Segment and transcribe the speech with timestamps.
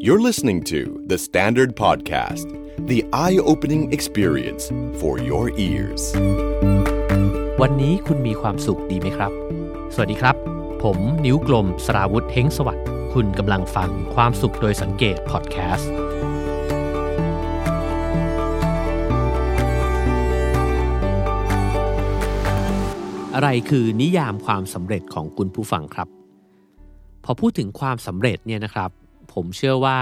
[0.00, 2.46] You're listening to The Standard Podcast,
[2.86, 6.02] the eye opening experience for your ears.
[7.60, 9.32] วันนี้คุณมีความสุขดีไหมครับ
[9.94, 10.36] สวัสดีครับ
[10.82, 15.92] ผมนิ้วกลมสราวุธเฮงสวัสดิ์คุณกำลังฟังความสุขโดยสังเกตพอดแคสต์
[23.34, 26.08] อะไรคือนิยามความสำเร็จของคุณผู้ฟังครับ
[27.24, 28.90] พอพูดถึงความสำเร็จเนี่ยนะครับ
[29.32, 30.00] ผมเชื่อว่า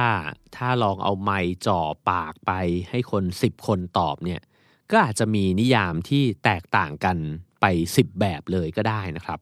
[0.57, 1.81] ถ้าลองเอาไมค์จ่อ
[2.11, 2.53] ปากไป
[2.91, 4.41] ให้คน 10 คนตอบเนี่ย
[4.91, 7.17] ก็อาจจะมีนิยามที่แตกต่างกัน
[7.61, 9.39] ไป 10 แบบเลยก็ได้นะครับ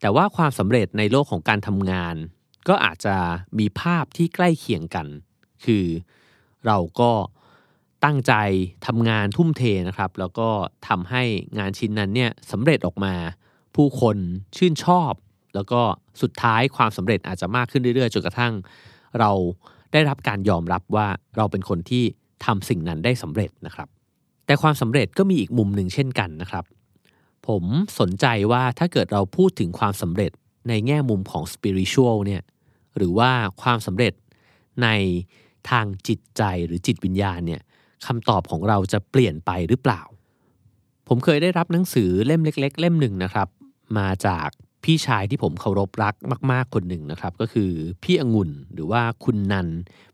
[0.00, 2.16] แต่ว่าความสำเร็จในโลกของการทำงาน
[2.68, 3.16] ก็อาจจะ
[3.58, 5.06] มีภาพที่ใกล้เคียงกัน
[5.64, 5.84] คือ
[6.66, 7.12] เราก็
[8.04, 8.34] ตั้งใจ
[8.86, 10.48] ทำงานทุ่มเทนะครับ แล้วก็
[10.88, 11.22] ทำให้
[11.58, 13.14] งานชิ้นนั้นเนี่ยสำเร็จออกมา
[13.76, 14.16] ผู้คน
[14.56, 15.12] ชื่นชอบ
[15.54, 15.80] แล้วก็
[16.22, 18.52] สุดท้ายความสำเร็จอาจจะมากขึ้นเรื่อยๆจนกระทั่ง
[19.18, 19.30] เรา
[19.92, 21.06] ได้รับการยอมรับว่า
[21.36, 22.04] เราเป็นคนที่
[22.44, 23.88] ทำสิ่งนั้นได้สำเร็จนะครับ
[24.46, 26.64] แต่ความสำเร็จก็มีอีกมุมหนึ่งเช่นกันนะครับ
[27.48, 27.64] ผม
[28.00, 30.32] สนใจว่าถ้าเกิดเราพูดถึงความสำเร็จ
[30.68, 32.42] ในแง่มุมของ spiritual เนี่ย
[32.96, 33.30] หรือว่า
[33.62, 34.12] ความสำเร็จ
[34.82, 34.88] ใน
[35.70, 37.62] ทางจิตใจหรือจิตวิญญาณเนี่ย
[38.06, 40.02] คำตอบของเราจะเปลี่ยนไปหรือเปล่า
[41.08, 43.48] ผมเคยได้รับหนังสือเล่มเล็ก ๆ เล่มหนึ่งนะครับ
[43.98, 44.48] มาจาก
[44.84, 46.14] พี่ชายที่ผมเคารพรัก
[46.50, 47.70] มาก ๆ คนหนึ่งนะครับ ก็คือ
[48.04, 49.68] พี่องุ่นหรือว่าคุณนัน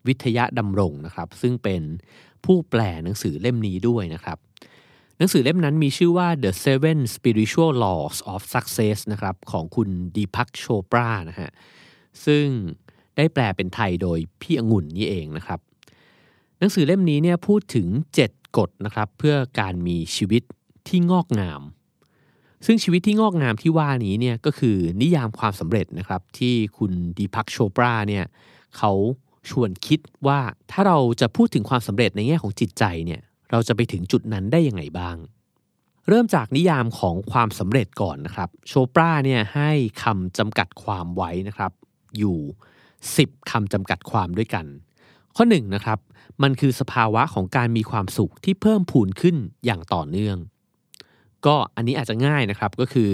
[0.06, 1.82] วิทยาดำรงนะครับ ซึ่งเป็น
[2.44, 4.38] ผู้แปลหนังสือเล่มนี้ด้วยนะครับ
[5.18, 11.50] หนังสือเล่มนั้นมีชื่อว่า The Seven Spiritual Laws of Success นะครับของคุณดีพักโชปรานะฮะ
[12.24, 12.44] ซึ่ง
[13.16, 15.60] ได้แปลเป็นไทยโดยพี่องุ่นนี่เองนะครับ
[16.58, 17.88] หนังสือเล่มนี้เนี่ยพูดถึง
[18.22, 20.42] 7 กฎนะครับ เพื่อการมีชีวิต
[20.88, 21.62] ที่งอกงาม
[22.64, 28.24] ซึ่งชีวิตที่งอกงามที่ว่านี้เนี่ยก็คือนิยามความสำเร็จนะครับที่คุณดีพักโชปราเนี่ย
[28.76, 28.92] เขา
[29.50, 30.40] ชวนคิดว่า
[30.70, 35.16] ถ้าเราจะพูดถึงความสำเร็จในแง่ของจิตใจเนี่ยเราจะไปถึงจุดนั้นได้ยังไงบ้าง
[36.08, 39.70] เริ่มจากนิยามของความสำเร็จก่อนนะครับ โชปราเนี่ยให้
[40.02, 41.72] คำจำกัดความไว้นะครับ
[42.18, 42.38] อยู่
[42.94, 44.66] 10คำจำกัดความด้วยกัน
[45.36, 45.98] ข้อ1นนะครับ
[46.42, 50.36] มันคือสภาวะของการมีความสุขที่เพิ่มพูนขึ้นอย่างต่อเนื่อง
[51.46, 53.12] ก็อันนี้อาจจะง่ายนะครับก็คือ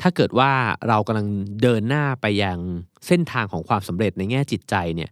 [0.00, 0.52] ถ้าเกิดว่า
[0.88, 1.28] เรากำลัง
[1.62, 2.58] เดินหน้าไปยัง
[3.06, 5.10] เส้นทางของความสำเร็จในแง่จิตใจเนี่ย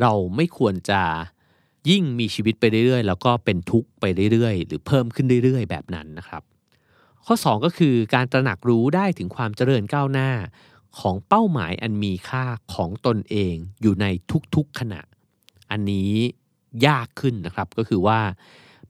[0.00, 1.02] เราไม่ควรจะ
[1.90, 6.42] ยิ่งมีชีวิตไปเรื่อยๆ แล้วก็เป็นทุกข์ไปเรื่อยๆ หรือเพิ่มขึ้นเรื่อยๆ แบบนั้นนะครับ
[7.26, 10.30] ข้อ 2 ก็คือการตระหนักรู้ได้ถึงความเจริญก้าวหน้า
[10.98, 14.06] ของเป้าหมายอันมีค่าของตนเองอยู่ใน
[14.54, 15.00] ทุกๆขณะ
[15.70, 16.12] อันนี้
[16.86, 18.20] ยากขึ้นนะครับก็คือว่า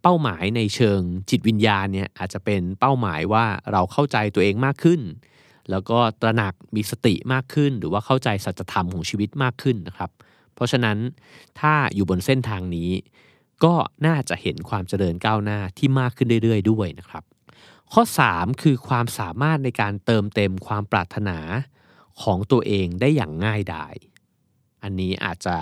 [0.08, 1.00] เป้าหมายในเชิง
[1.30, 5.00] จิตวิญญาณเนี่ยอาจจะเป็นเป้าหมายว่าเราเข้าใจตัวเองมากขึ้น
[5.70, 10.10] แล้วก็ตระหนักมีสติมากขึ้น หรือว่าเข้าใจสัจธรรมของชีวิตมากขึ้นนะครับ
[10.54, 10.98] เพราะฉะนั้น
[11.60, 12.90] ถ้าอยู่บนเส้นทางนี้
[13.64, 13.74] ก็
[14.06, 17.24] น่าจะเห็นความเจริญก้าวหน้าที่มากขึ้นเรื่อยๆ ด้วยนะครับ
[17.92, 18.02] ข้อ
[18.32, 21.38] 3 คือความสามารถในการเติมเต็มความปรารถนา
[22.22, 23.94] ของตัวเองได้อย่างง่ายดาย
[24.82, 25.56] อันนี้อาจจะ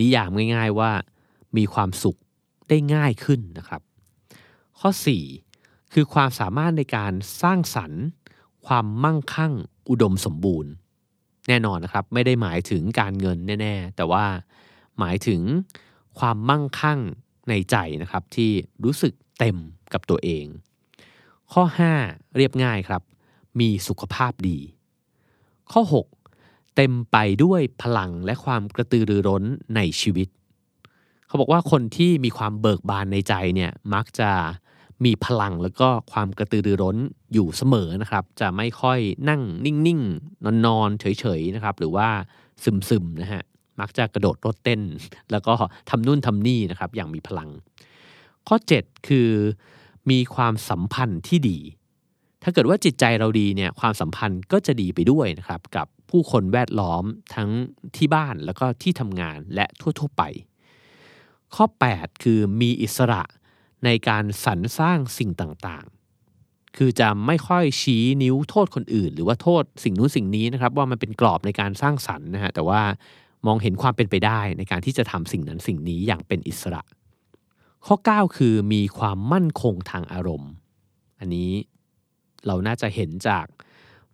[0.00, 0.92] นิยามง่าย ๆว่า
[1.58, 2.18] มีความสุข
[2.70, 3.82] ได้ง่ายขึ้นนะครับ
[4.80, 4.90] ข้อ
[5.36, 8.02] 4 คือความสามารถในการสร้างสรรค์
[8.66, 9.52] ความมั่งคั่ง
[9.88, 10.72] อุดมสมบูรณ์
[11.48, 14.24] แน่นอนนะครับไม่ได้หมายถึงการเงินแน่ ๆ แต่ว่า
[14.98, 15.40] หมายถึง
[16.18, 17.00] ความมั่งคั่ง
[17.48, 18.50] ในใจนะครับที่
[18.84, 19.56] รู้สึกเต็ม
[19.92, 20.46] กับตัวเอง
[21.52, 21.62] ข้อ
[22.00, 23.02] 5 เรียบง่ายครับ
[23.60, 24.58] มีสุขภาพดี
[25.72, 25.82] ข้อ
[26.30, 29.44] 6 เต็มไปด้วยพลังและความกระตือรือร้น
[29.76, 30.28] ในชีวิต
[31.30, 34.30] เขาบอกว่าคนที่มีความเบิกบานในใจเนี่ยมักจะ
[35.04, 36.96] มีพลังแล้วก็ความกระตือรือร้น
[37.32, 38.98] อยู่เสมอนะครับ จะไม่ค่อย
[39.28, 42.08] นั่งนิ่งๆ นอนๆเฉยๆนะครับ หรือว่า
[42.88, 43.42] ซึมๆนะฮะ
[43.80, 44.80] มักจะกระโดดรถเต้น
[45.30, 45.54] แล้วก็
[45.90, 47.50] ทำนู่นทำนี่นะครับ อย่างมีพลัง
[48.48, 49.30] ข้อ 7 คือ
[50.10, 51.58] มีความสัมพันธ์ที่ดี
[52.42, 57.04] ถ้าเกิดว่าจิตใจเราดีเนี่ยความสัมพันธ์ก็จะดีไปด้วยนะครับ กับผู้คนแวดล้อม
[57.34, 57.50] ทั้ง
[57.96, 60.22] ที่บ้านแล้วก็ที่ทำงานและทั่ว ๆ ไป
[61.54, 63.22] ข้อ 8 คือมีอิสระ
[63.84, 72.82] ในการสรรสร้างสิ่งต่างๆ คือจะไม่ค่อยชี้นิ้วโทษคนอื่น หรือว่าโทษสิ่งนู้นสิ่งนี้นะครับว่ามันเป็นกรอบในการสร้างสรรค์นะฮะแต่ว่า
[73.46, 76.82] มองเห็นความเป็นไปได้ในการที่จะทำสิ่งนั้นสิ่งนี้อย่างเป็นอิสระ
[77.86, 80.52] ข้อ 9 คือมีความมั่นคงทางอารมณ์
[81.20, 81.50] อันนี้
[82.46, 83.46] เราน่าจะเห็นจาก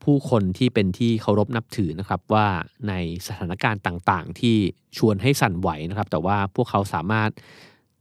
[0.02, 2.46] ผู้คนที่เป็นที่เคารพนับถือนะครับว่า
[2.88, 2.92] ใน
[3.26, 4.56] สถานการณ์ต่างๆ ที่
[4.96, 7.30] ชวนให้สั่นไหวนะครับ แต่ว่าพวกเขาสามารถ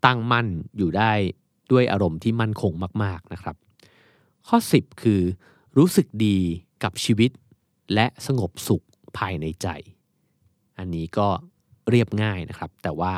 [0.06, 0.48] ตั้งมั่น
[0.78, 1.12] อยู่ได้
[1.72, 2.72] ด้วยอารมณ์ที่มั่นคง
[3.04, 3.56] มาก ๆนะครับ
[4.48, 5.22] ข้อ 10 คือ
[5.78, 6.38] รู้สึกดี
[6.84, 7.32] กับชีวิต
[7.94, 8.84] และสงบสุข
[9.18, 9.68] ภายในใจ
[10.78, 11.28] อันนี้ก็
[11.90, 13.14] เรียบง่ายนะครับ แต่ว่า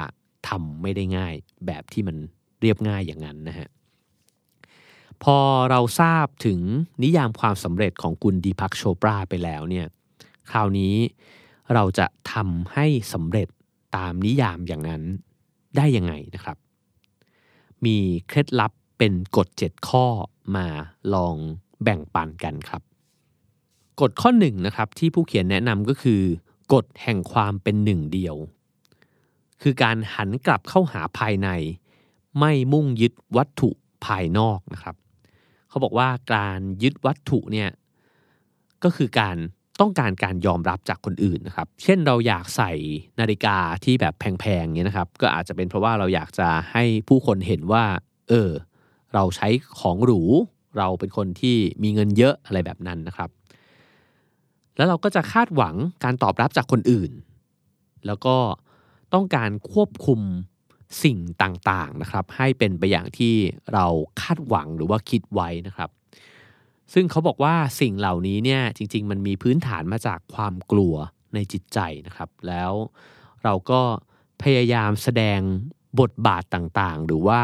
[0.48, 1.34] ทำไม่ได้ง่าย
[1.66, 2.18] แบบที่มัน
[2.62, 3.68] เรียบง่ายอย่างนั้นนะฮะ
[5.24, 5.38] พอ
[5.70, 6.60] เราทราบถึง
[7.04, 9.88] นิยามความสำเร็จของกุลดีพักโชปราไปแล้วเนี่ย
[10.52, 10.96] คราวนี้
[11.74, 13.48] เราจะทำให้สำเร็จ
[13.96, 15.04] ตามนิยามอย่างนั้น
[15.76, 16.58] ได้ยังไงนะครับ
[17.86, 17.98] มี
[18.28, 20.06] เคล็ดลับเป็นกฎ 7 ข้อ
[20.56, 20.68] มา
[21.14, 21.36] ลอง
[21.84, 22.82] แบ่งปันกันครับ
[24.02, 26.22] กฎข้อหนึ่งนะครับที่ผู้เขียนแนะนำก็คือ
[26.74, 28.36] กฎแห่งความเป็นหนึ่งเดียว
[29.62, 31.50] คือการหันกลับเข้าหาภายใน
[32.40, 33.70] ไม่มุ่งยึดวัตถุ
[34.06, 34.96] ภายนอกนะครับ
[35.78, 37.70] เขาบอกว่าการยึดวัตถุเนี่ย
[38.84, 39.38] ก็คือการ
[39.82, 42.72] ต้องการการยอมรับจากคนอื่นนะครับ เช่นเราอยากใส่
[43.20, 47.84] นาฬิกาที่แบบแพงๆเนี้ยนะครับ ก็อาจจะเป็นเพราะว่าเราอยากจะให้ผู้คนเห็นว่า
[48.30, 48.50] เออ
[49.14, 49.48] เราใช้
[49.80, 50.22] ของหรู
[50.78, 53.30] เราเป็นคนที่มีเงินเยอะอะไรแบบนั้นนะครับ
[54.78, 57.12] แล้วเราก็จะคาดหวังการตอบรับจากคนอื่น
[58.06, 58.36] แล้วก็
[59.14, 60.22] ต้องการควบคุม
[61.04, 63.36] สิ่งต่างๆนะครับ ให้เป็นไปอย่างที่
[63.74, 63.86] เรา
[64.22, 65.90] คาดหวังหรือว่าคิดไว้นะครับ
[66.94, 70.96] ซึ่งเขาบอกว่าสิ่งเหล่านี้เนี่ยจริง ๆ มันมีพื้นฐานมาจากความกลัว
[71.34, 72.72] ในจิตใจนะครับ แล้ว
[73.44, 73.82] เราก็
[74.44, 75.40] พยายามแสดง
[76.00, 77.42] บทบาทต่างๆ หรือว่า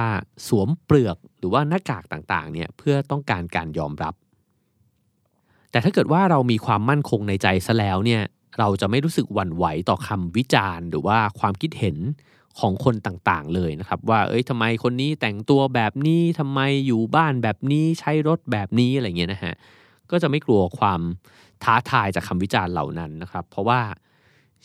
[0.48, 4.14] สวมเปลือกหรือว่าหน้ากากต่างๆเนี่ยเพื่อต้องการการยอมรับ
[5.72, 8.22] แต่ถ้าเกิดว่าเรามีความมั่นคงในใจซะแล้วเนี่ย
[8.60, 11.98] เราจะไม่รู้สึกหวั่นไหวต่อคำวิจารณ์ หรือว่าความคิดเห็น
[12.60, 19.54] ของคนต่างๆเลยนะครับ ว่าเอ้ยทำไมคนนี้แต่งตัวแบบนี้ทำไมอยู่บ้านแบบนี้ใช้รถแบบนี้อะไรเงี้ยนะฮะ
[20.12, 21.02] ก็จะไม่กลัวความ
[21.64, 23.82] ท้าทายจากคำวิจารณ์เหล่านั้นนะครับ เพราะว่า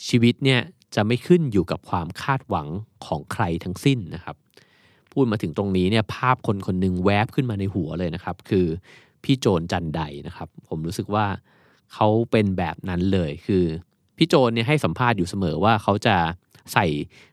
[0.09, 0.61] ชีวิตเนี่ย
[0.95, 2.69] จะไม่ขึ้นอยู่กับความคาดหวัง
[3.07, 4.37] ของใครทั้งสิ้นนะครับ
[5.13, 8.67] พูดมาถึงตรงนี้เนี่ยภาพคนคนหนึ่งแวบขึ้นมาในหัวเลยนะครับ คือ
[9.25, 11.27] พี่โจนจันไดนะครับ ผมรู้สึกว่า
[11.95, 13.65] เขาเป็นแบบนั้นเลยคือ
[14.17, 16.17] พี่โจนเนี่ยให้สัมภาษณ์อยู่เสมอว่าเขาจะ
[16.73, 16.87] ใส่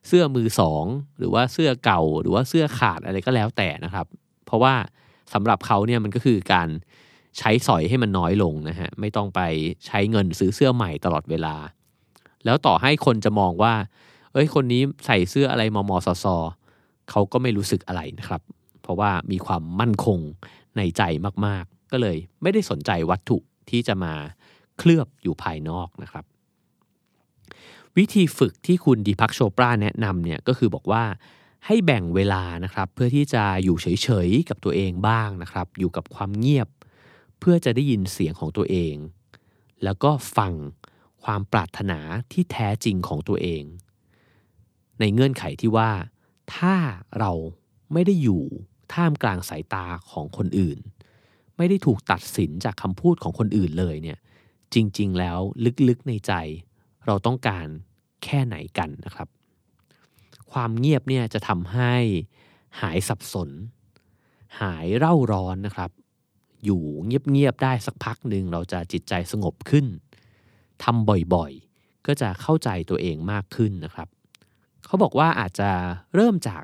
[0.07, 0.85] เสื้อมือสอง
[1.17, 4.05] หรือว่าเสื้อเก่าหรือว่าเสื้อขาดอะไรก็แล้วแต่นะครับ
[4.45, 4.75] เพราะว่า
[5.33, 6.69] สำหรับเขาเนี่ยมันก็คือการ
[7.37, 9.41] ใช้สอยให้มันน้อยลงนะฮะไม่ต้องไป
[9.85, 11.55] ใช้เงินซื้อเสื้อใหม่ตลอดเวลา
[12.45, 13.73] แล้วต่อให้คนจะมองว่า
[14.33, 16.35] เอ้ยคนนี้ใส่เสื้ออะไรมอมอซอซอ
[17.09, 18.41] เขาก็ไม่รู้สึกอะไรนะครับ
[18.81, 20.19] เพราะว่ามีความมั่นคง
[20.77, 21.03] ในใจ
[21.45, 23.37] มากๆ ก็เลยไม่ได้สนใจวัตถุ
[23.69, 24.13] ที่จะมา
[24.77, 26.25] เคลือบอยู่ภายนอกนะครับ
[27.97, 31.03] วิธีฝึกที่คุณดีพักโชปราแนะนำเนี่ยก็คือบอกว่า
[31.65, 36.67] ให้แบ่งเวลานะครับเพื่อที่จะอยู่เฉยๆกับตัวเองบ้างนะครับ อยู่กับความเงียบ
[37.39, 38.95] เพื่อจะได้ยินเสียงของตัวเอง
[39.83, 40.53] แล้วก็ฟัง
[41.23, 41.99] ความปรารถนา
[42.31, 43.63] ที่แท้จริงของตัวเอง
[44.99, 45.91] ในเงื่อนไขที่ว่า
[46.55, 46.75] ถ้า
[47.19, 47.31] เรา
[47.93, 48.43] ไม่ได้อยู่
[48.93, 50.77] ท่ามกลางสายตาของคนอื่น
[51.57, 54.19] ไม่ได้ถูกตัดสินจากคำพูดของคนอื่นเลยเนี่ย
[54.73, 55.39] จริงๆแล้ว
[55.87, 56.33] ลึกๆในใจ
[57.05, 57.67] เราต้องการ
[58.23, 59.27] แค่ไหนกันนะครับ
[60.51, 61.93] ความเงียบเนี่ยจะทำให้
[62.81, 63.49] หายสับสน
[64.61, 65.91] หายเร่าร้อนนะครับ
[66.65, 69.85] อยู่เงียบๆได้สักพักหนึ่งเราจะจิตใจสงบขึ้น
[70.83, 74.07] ทำบ่อยๆ ก็จะเข้าใจตัวเองมากขึ้นนะครับ
[74.85, 75.69] เขาบอกว่าอาจจะ
[76.15, 76.63] เริ่มจาก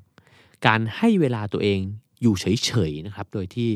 [0.68, 1.80] การให้เวลาตัวเอง
[2.22, 3.72] อยู่เฉยๆนะครับ โดยที่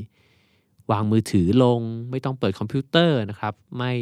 [0.92, 1.82] วางมือถือลง
[2.12, 3.94] ไม่ต้องเปิดคอมพิวเตอร์นะครับ ไม่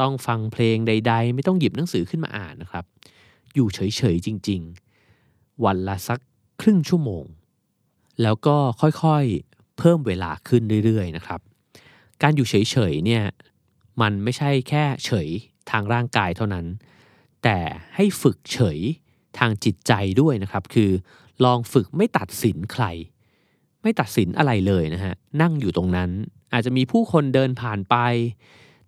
[0.00, 2.84] ต้องฟังเพลงใด ๆ ไม่ต้องหยิบหนังสือขึ้นมาอ่านนะครับ
[3.54, 4.60] อยู่เฉยๆจริง
[5.14, 6.20] ๆ วันละสัก
[6.60, 7.24] ครึ่งชั่วโมง
[8.22, 11.40] แล้วก็ค่อยๆเพิ่มเวลาขึ้นเรื่อยๆนะครับ
[12.22, 12.54] การอยู่เฉ
[12.92, 13.24] ยๆเนี่ย
[14.00, 15.28] มันไม่ใช่แค่เฉย
[15.70, 16.66] ทางร่างกายเท่านั้น
[17.42, 17.58] แต่
[17.94, 18.78] ให้ฝึกเฉย
[19.38, 20.90] ทางจิตใจด้วยนะครับ คือ
[21.44, 22.84] ลองฝึกไม่ตัดสินใคร
[23.82, 26.10] ไม่ตัดสินอะไรเลยนะฮะนั่งอยู่ตรงนั้น
[26.52, 27.96] อาจจะมีผู้คนเดินผ่านไป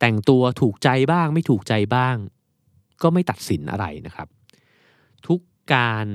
[0.01, 2.17] แต่งตัวถูกใจบ้างไม่ถูกใจบ้าง
[3.03, 4.29] ก็ไม่ตัดสินอะไรนะครับ
[5.29, 5.41] ทุก
[5.75, 6.07] การ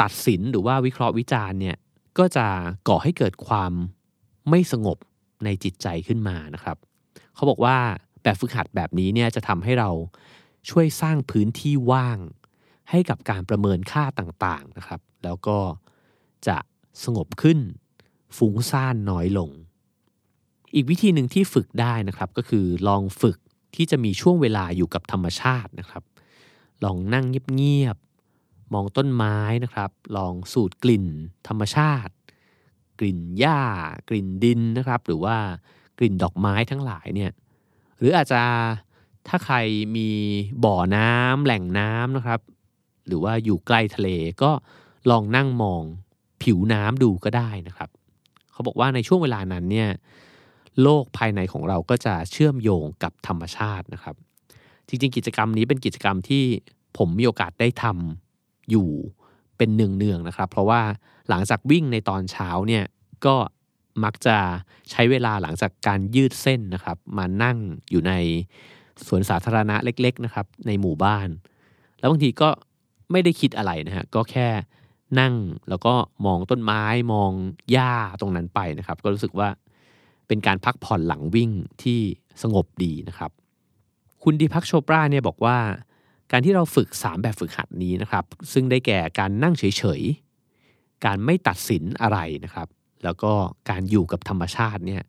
[0.00, 1.76] ตัดสินหรือว่าวิเคราะห์วิจารณ์เนี่ย
[2.18, 2.46] ก็จะ
[2.88, 3.72] ก่อให้เกิดความ
[4.50, 4.98] ไม่สงบ
[5.44, 6.76] ในจิตใจขึ้นมานะครับ
[7.34, 7.76] เขาบอกว่า
[8.22, 9.90] แบบฝึกหัดแบบนี้เนี่ยจะทำให้เรา
[10.70, 12.18] ช่วยสร้างพื้นที่ว่าง
[12.90, 15.58] ให้กับการประเมินค่าต่างๆนะครับ แล้วก็
[16.46, 16.58] จะ
[17.04, 17.58] สงบขึ้น
[18.36, 19.50] ฟุ้งซ่านน้อยลง
[20.74, 23.38] อีกวิธีหนึ่งที่ฝึกได้นะครับก็คือลองฝึก
[23.74, 26.02] ที่จะมีช่วงเวลาอยู่กับธรรมชาตินะครับ
[26.84, 27.24] ลองนั่ง
[27.56, 27.96] เงียบ
[28.72, 31.06] มองต้นไม้นะครับ ลองสูดกลิ่น
[31.48, 32.12] ธรรมชาติ
[32.98, 33.60] กลิ่นหญ้า
[34.08, 35.36] กลิ่นดินนะครับ หรือว่า
[35.98, 37.32] กลิ่นดอกไม้ทั้งหลายเนี่ย
[37.98, 38.42] หรืออาจจะ
[39.28, 39.56] ถ้าใคร
[39.96, 40.08] มี
[40.64, 42.40] บ่อน้ำแหล่งน้ำนะครับ
[43.06, 44.08] หรือว่าอยู่ใกล้ทะเล
[44.42, 44.50] ก็
[45.10, 45.82] ลองนั่งมอง
[46.42, 47.90] ผิวน้ำดูก็ได้นะครับ
[48.52, 49.88] เขาบอกว่าในช่วงเวลานั้นเนี่ย
[50.82, 54.16] โลกภายในของเราก็จะเชื่อมโยงกับธรรมชาตินะครับ
[54.88, 56.44] จริงๆ กิจกรรมนี้เป็นกิจกรรมที่
[56.98, 58.27] ผมมีโอกาสได้ทำ
[58.70, 58.90] อยู่
[59.56, 60.80] เป็นเนืองๆนะครับ เพราะว่า
[61.28, 62.84] หลังจากวิ่งในตอนเช้าเนี่ย
[63.26, 63.36] ก็
[64.04, 64.36] มักจะ
[64.90, 67.58] ใช้เวลาหลังจากการยืดเส้นนะครับ มานั่ง
[67.90, 68.12] อยู่ใน
[69.06, 71.28] สวนสาธารณะเล็กๆนะครับ ในหมู่บ้าน
[71.98, 72.48] แล้วบางทีก็
[73.10, 74.48] ไม่ได้คิดอะไรนะฮะก็แค่
[75.20, 75.34] นั่ง
[75.68, 75.94] แล้วก็
[76.26, 76.82] มองต้นไม้
[77.12, 77.32] มอง
[77.72, 79.48] หญ้าตรงนั้นไปนะครับ ก็รู้สึกว่า
[80.28, 81.50] เป็นการพักผ่อนหลังวิ่ง
[81.82, 82.00] ที่
[82.42, 83.30] สงบดีนะครับ
[84.22, 85.58] คุณดีพักโชปราเนี่ยบอกว่า
[86.30, 92.68] การที่เราฝึก 3 แบบฝึกหัดนี้นะครับ ซึ่งได้แก่การนั่งเฉยๆ การไม่ตัดสินอะไรนะครับ
[93.04, 93.32] แล้วก็
[93.70, 95.02] การอยู่กับธรรมชาติเนี่ย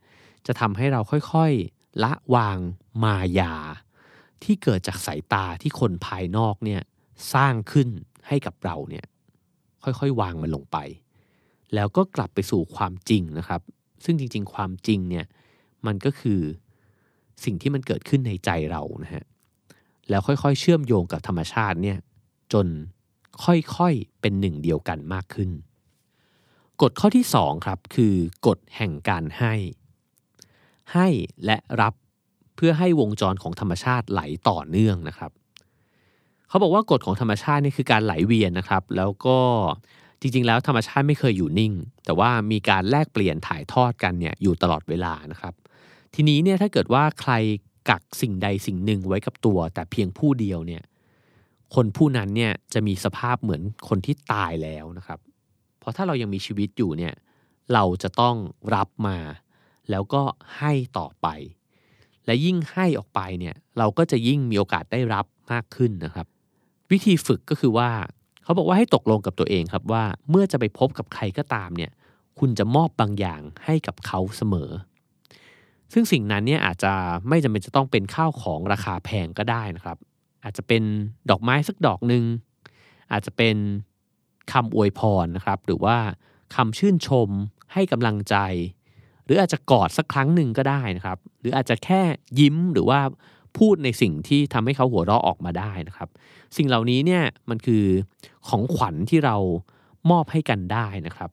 [0.48, 2.58] จะทำให้เราค่อยๆ ละวาง
[3.04, 3.54] มายา
[4.44, 6.82] ที่เกิดจากสายตาที่คนภายนอกเนี่ย
[7.34, 7.90] สร้างขึ้น
[8.28, 9.06] ให้กับเราเนี่ย
[9.84, 10.78] ค่อยๆ วางมันลงไป
[11.76, 13.62] แล้วก็กลับไปสู่ความจริงนะครับ
[14.06, 15.26] ซึ่งจริงๆ ความจริงเนี่ย
[15.86, 16.40] มันก็คือ
[17.44, 19.24] สิ่งที่มันเกิดขึ้นในใจเรานะฮะ
[20.10, 21.98] แล้วค่อยๆ เชื่อมโยงกับธรรมชาติเนี่ย
[22.54, 22.68] จน
[23.46, 25.50] ค่อยๆ เป็นหนึ่งเดียวกันมากขึ้น
[26.82, 28.14] กฎข้อที่สองครับ คือ
[28.48, 29.54] กฎแห่งการให้
[30.94, 31.08] ให้
[31.46, 31.94] และรับ
[32.56, 35.32] เพื่อให้วงจรของธรรมชาติไหลต่อเนื่องนะครับ
[36.48, 39.38] เขาบอกว่ากฎของธรรมชาตินี่คือการไหลเวียนนะครับ แล้วก็
[40.22, 41.74] จริงๆ แล้วธรรมชาติไม่เคยอยู่นิ่ง
[42.06, 45.54] แต่ว่ามีการแลกเปลี่ยนถ่ายทอดกันเนี่ยอยู่ตลอดเวลานะครับ
[46.16, 47.34] ทีนี้เนี่ยถ้าเกิดว่าใคร
[47.90, 50.84] กักสิ่งใดสิ่งหนึ่งไว้กับตัว แต่เพียงผู้เดียวเนี่ย
[51.76, 55.20] คนผู้นั้นเนี่ยจะมีสภาพเหมือนคนที่ตายแล้วนะครับ
[55.80, 57.14] เพราะถ้าเรายังมีชีวิตอยู่เนี่ย
[57.74, 58.36] เราจะต้อง
[58.76, 59.18] รับมา
[59.90, 60.22] แล้วก็
[60.58, 61.28] ให้ต่อไป
[62.26, 66.28] และยิ่งให้ออกไปเนี่ยเราก็จะยิ่งมีโอกาสได้รับมากขึ้นนะครับ
[66.92, 67.90] วิธีฝึกก็คือว่า
[68.44, 71.92] เขาบอกว่าให้ตกลงกับตัวเองครับว่าเมื่อจะไปพบกับใครก็ตามเนี่ย
[72.40, 74.70] คุณจะมอบบางอย่างให้กับเขาเสมอ
[75.94, 76.94] ซึ่งสิ่งนั้นเนี่ยอาจจะ
[77.30, 79.98] ไม่จำเป็นจะต้องเป็นข้าวของราคาแพงก็ได้นะครับ
[80.44, 80.84] อาจจะเป็น
[81.30, 82.24] ดอกไม้สักดอกหนึ่ง
[83.12, 83.56] อาจจะเป็น
[84.52, 85.98] คำอวยพรนะครับ หรือว่า
[86.56, 87.30] คำชื่นชม
[87.74, 88.36] ให้กำลังใจ
[89.26, 92.02] หรืออาจจะกอดสักครั้งหนึ่งก็ได้นะครับ หรืออาจจะแค่
[92.40, 93.00] ยิ้มหรือว่า
[93.58, 96.10] พูดในสิ่งที่ทำให้เขาหัวเราะออกมาได้นะครับ
[96.58, 97.84] สิ่งเหล่านี้เนี่ยมันคือ
[98.48, 99.36] ของขวัญที่เรา
[100.10, 101.30] มอบให้กันได้นะครับ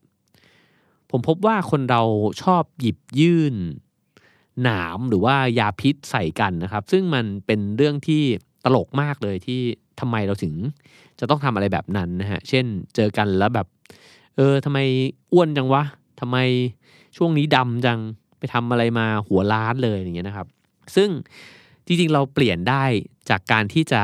[1.11, 2.03] ผมพบว่าคนเรา
[2.43, 3.55] ชอบหยิบยื่น
[4.63, 8.23] หนามหรือว่ายาพิษใส่กันนะครับ ซึ่งมันเป็นเรื่องที่
[8.65, 9.61] ตลกมากเลยที่
[10.01, 10.55] ทำไมเราถึง
[11.21, 13.67] จะต้องทำอะไรแบบนั้นนะฮะ เช่นเจอกันแล้วแบบ
[14.37, 14.79] เออทำไม
[15.33, 15.83] อ้วนจังวะ
[16.21, 16.37] ทำไม
[17.17, 17.99] ช่วงนี้ดำจัง
[18.39, 20.47] ไปทำอะไรมาหัวล้านเลยอย่างเงี้ยนะครับ
[20.97, 21.09] ซึ่ง
[21.87, 22.85] จริงๆเราเปลี่ยนได้
[23.31, 24.03] จากการที่จะ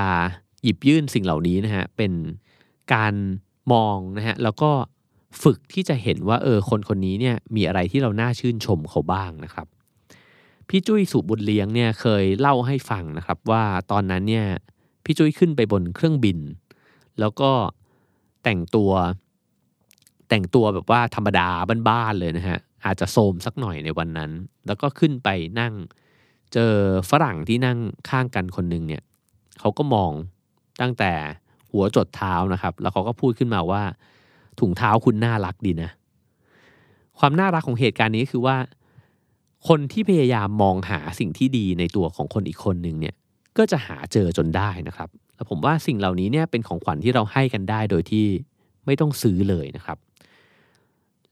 [0.62, 2.12] หยิบยื่นสิ่งเหล่านี้นะฮะเป็น
[2.94, 3.14] การ
[3.72, 4.70] มองนะฮะแล้วก็
[5.42, 9.66] ฝึกที่จะเห็นว่าเออคนคนนี้เนี่ยมีอะไรที่เราน่าชื่นชมเขาบ้างนะครับ
[10.68, 14.46] พี่จุ้ยสุบุญเลี้ยงเนี่ยเคยเล่าให้ฟังนะครับว่าตอนนั้นเนี่ย
[15.04, 16.38] พี่จุ้ยขึ้นไปบนเครื่องบิน
[17.20, 17.50] แล้วก็
[18.44, 18.92] แต่งตัว
[20.28, 21.48] แต่งตัวแบบว่าธรรมดา
[21.88, 24.30] บ้านๆเลยนะฮะอาจจะโสมสักหน่อยในวันนั้น
[24.66, 25.28] แล้วก็ขึ้นไป
[25.60, 25.72] นั่ง
[26.52, 26.72] เจอ
[27.10, 27.78] ฝรั่งที่นั่ง
[28.08, 29.02] ข้างกันคนหนึ่งเนี่ย
[29.60, 30.12] เขาก็มอง
[30.80, 31.12] ตั้งแต่
[31.70, 33.82] หัวจดเท้านะครับ แล้วเขาก็พูดขึ้นมาว่า
[34.60, 35.90] ถุงเท้าคุณน่ารักดีนะ
[37.18, 38.56] ความน่ารักของเหตุการณ์นี้คือว่า
[39.68, 43.14] คนที่พยายามมองหาสิ่งที่ดีในตัวของคนอีกคนหนึ่งเนี่ย
[43.58, 48.26] ก็จะหาเจอจนได้นะครับ แล้วผมว่าสิ่งเหล่านี้เนี่ยเป็นของขวัญที่เราให้กันได้โดยที่
[48.86, 49.98] ไม่ต้องซื้อเลยนะครับ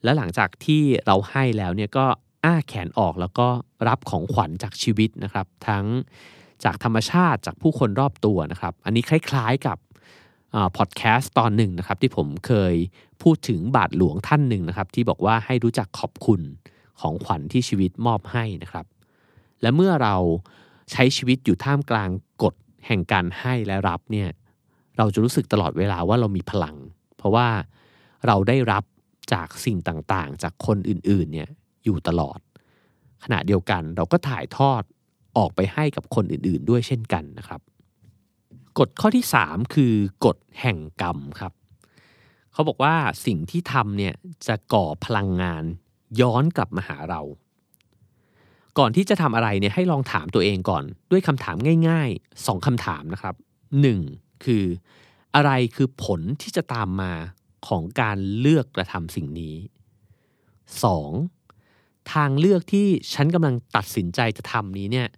[0.04, 2.06] และหลังจากที่เราให้แล้วเนี่ยก็
[2.44, 3.48] อ้าแขนออกแล้วก็
[3.88, 5.84] รับของขวัญจากชีวิตนะครับ ทั้ง
[6.64, 9.78] จากธรรมชาติจากผู้คนรอบตัวนะครับ อันนี้คล้ายๆกับ
[10.76, 12.74] พอดแคสต์ตอนหนึ่งนะครับ ที่ผมเคย
[13.22, 16.40] พูดถึงบาทหลวงท่านหนึ่งนะครับ ที่บอกว่าให้รู้จักขอบคุณ
[17.00, 18.86] ของขวัญที่ชีวิตมอบให้นะครับ
[19.62, 20.16] และเมื่อเรา
[20.90, 22.10] ใช้ชีวิตอยู่ท่ามกลาง
[22.42, 22.54] กฎ
[22.86, 24.28] แห่งการให้และรับเนี่ย
[24.98, 26.76] เราจะรู้สึกตลอดเวลาว่าเรามีพลัง
[27.16, 27.48] เพราะว่า
[28.26, 28.84] เราได้รับ
[29.32, 31.48] จากสิ่งต่างๆ จากคนอื่นๆเนี่ย
[31.84, 32.38] อยู่ตลอด
[33.24, 34.82] ขณะเดียวกันเราก็ถ่ายทอด
[35.38, 37.60] ออกไปให้กับคนอื่นๆ ด้วยเช่นกันนะครับ
[38.78, 41.52] กฎข้อที่ 3 คือกฎแห่งกรรมครับ
[42.52, 42.94] เขาบอกว่า
[43.26, 44.14] สิ่งที่ทำเนี่ย
[44.46, 45.64] จะก่อพลังงาน
[46.20, 47.20] ย้อนกลับมาหาเรา
[48.78, 51.56] ก่อนที่จะทำอะไรเนี่ยให้ลองถามตัวเองก่อน ด้วยคำถาม
[51.88, 53.34] ง่ายๆ2คำถามนะครับ
[53.90, 54.44] 1.
[54.44, 54.64] คือ
[55.34, 57.12] อะไรคือผลที่จะตามมา
[57.68, 59.56] ของการเลือกกระทำสิ่งนี้
[61.24, 62.12] 2.
[62.12, 65.08] ทางเลือกที่ฉันกำลังตัดสินใจจะทำนี้เนี่ย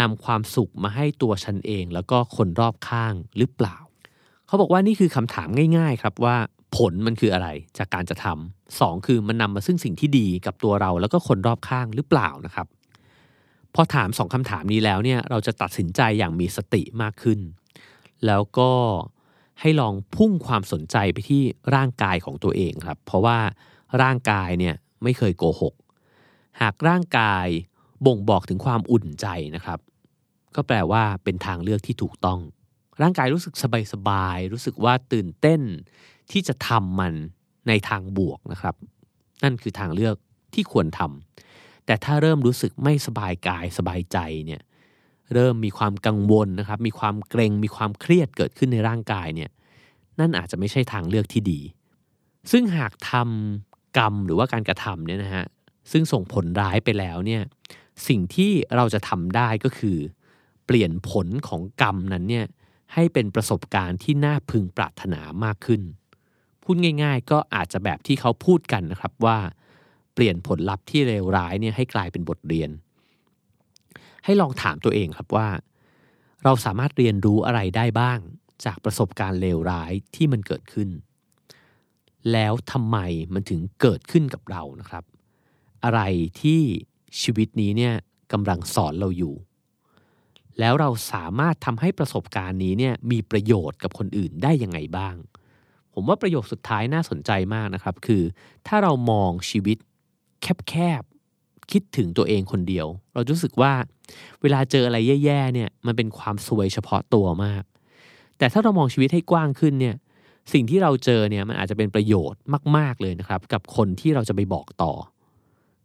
[0.00, 3.76] นำความสุขมาให้ตัวฉันเองแล้วก็คนรอบข้างหรือเปล่า
[4.46, 6.36] เขาบอกว่านี่คือคำถามง่าย ๆ ครับว่า
[6.76, 7.48] ผลมันคืออะไร
[7.78, 12.66] จากการจะทำสองคือมันนำมาซึ่งสิ่งที่ดีกับตัวเราแล้วก็คนรอบข้างหรือเปล่านะครับ
[13.74, 17.40] พอถามสองคำถามนี้แล้วเนี่ยเราจะตัดสินใจอย่างมีสติมากขึ้น
[18.26, 18.70] แล้วก็
[19.60, 21.42] ให้ลองพุ่งความสนใจไปที่
[21.74, 23.38] ร่างกายของตัวเองครับ เพราะว่า
[24.02, 25.74] ร่างกายเนี่ยไม่เคยโกหก
[26.60, 27.46] หากร่างกาย
[28.06, 29.78] บ่งบอกถึงความอุ่นใจนะครับ
[30.54, 32.40] ก็แปลว่าเป็นทางเลือกที่ถูกต้อง
[33.02, 33.54] ร่างกายรู้สึก
[33.92, 35.60] สบายๆรู้สึกว่าตื่นเต้น
[36.30, 37.14] ที่จะทำมัน
[37.68, 38.74] ในทางบวกนะครับ
[39.42, 40.14] นั่นคือทางเลือก
[40.54, 44.62] ที่ควรทำแต่ถ้าเริ่มรู้สึกไม่สบายกายสบายใจเนี่ย
[45.34, 49.50] เริ่มมีความกังวลนะครับ มีความเกรงมีความเครียดเกิดขึ้นในร่างกายเนี่ย
[50.20, 51.60] นั่นอาจจะไม่ใช่ทางเลือกที่ดี
[52.50, 55.46] ซึ่งหากทำกรรมหรือว่าการกระทำเนี่ยนะฮะ
[55.90, 57.42] ซึ่งส่งผลร้ายไปแล้วเนี่ย
[58.08, 59.98] สิ่งที่เราจะทำได้ก็คือ
[60.66, 62.46] เปลี่ยนผลของกรรมนั้นเนี่ย
[62.94, 65.82] ให้เป็นประสบการณ์ที่น่าพึงปรารถนามากขึ้น
[66.70, 69.38] พูดง่าย ๆ ก็อาจจะแบบที่เขาพูดกันนะครับว่า
[70.14, 72.70] เปลี่ยนผลลัพธ์ที่เลวร้ายเนี่ยให้กลายเป็นบทเรียน
[74.24, 75.48] ให้ลองถามตัวเองครับว่า
[76.44, 78.18] เราสามารถเรียนรู้อะไรได้บ้าง
[78.64, 80.88] จากประสบการณ์เลวร้ายที่มันเกิดขึ้น
[82.32, 82.98] แล้วทำไม
[83.34, 85.04] มันถึงเกิดขึ้นกับเรานะครับ
[85.84, 86.00] อะไร
[86.40, 86.60] ที่
[87.20, 87.94] ชีวิตนี้เนี่ย
[88.32, 89.34] กำลังสอนเราอยู่
[90.58, 95.14] แล้วเราสามารถทำให้ประสบการณ์นี้เนี่ยมีประโยชน์กับคนอื่นได้ยังไงบ้าง
[95.94, 98.22] ผมว่าประโยคสุดท้ายน่าสนใจมากนะครับ คือ
[98.66, 99.76] ถ้าเรามองชีวิต
[100.42, 103.72] แคบๆ คิดถึงตัวเองคนเดียว เรารู้สึกว่า
[104.42, 107.62] เวลาเจออะไรแย่ๆเนี่ยมันเป็นความซวยเฉพาะตัวมาก
[108.38, 109.96] แต่ถ้าเรามองชีวิตให้กว้างขึ้นเนี่ย
[110.52, 112.40] สิ่งที่เราเจอเนี่ยมันอาจจะเป็นประโยชน์
[112.76, 114.92] มาก ๆเลยนะครับ กับคนที่เราจะไปบอกต่อ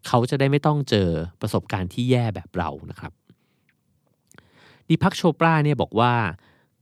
[0.08, 1.10] เขาจะได้ไม่ต้องเจอ
[1.42, 3.12] ประสบการณ์ที่แย่แบบเรานะครับ
[4.88, 6.14] ดิพักโชปราเนี่ยบอกว่า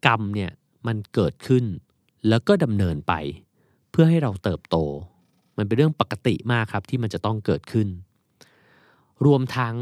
[0.07, 0.51] กรรมเนี่ย
[0.87, 1.63] มันเกิดขึ้น
[2.29, 3.13] แล้วก็ดำเนินไป
[3.91, 4.77] เพื่อให้เราเติบโต
[5.57, 7.87] มันเป็นเรื่องปกติมากครับที่มันจะต้องเกิดขึ้น
[9.25, 9.75] รวมทั้ง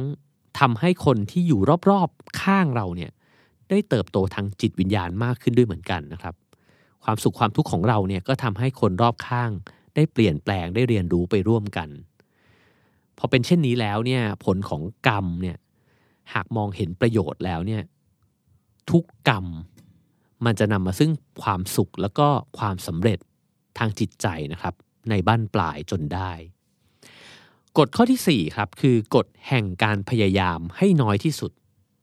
[0.59, 3.11] ทำให้คนที่อยู่รอบๆข้างเราเนี่ย
[3.69, 6.35] ได้เติบโตทางจิตวิญญาณมากขึ้นด้วยเหมือนกันนะครับ
[7.03, 9.51] ความสุขความทุกข์ของเราเนี่ยก็ทำให้คนรอบข้าง
[9.95, 11.89] ได้เปลี่ยนแปลงได้เรียนรู้ไปร่วมกัน
[13.17, 15.57] พอเป็นเช่นนี้แล้วเนี่ยผลของกรรมเนี่ย
[16.33, 17.81] หากมองเห็นประโยชน์แล้วเนี่ย
[18.91, 19.45] ทุกกรรม
[20.45, 21.11] มันจะนำมาซึ่ง
[21.43, 22.27] ความสุขแล้วก็
[22.59, 23.19] ความสำเร็จ
[23.77, 24.73] ทางจิตใจนะครับ
[25.09, 26.31] ในบ้านปลายจนได้
[27.77, 31.51] กฎข้อที่ 4 ครับคือกฎแห่งการพยายามให้น้อยที่สุด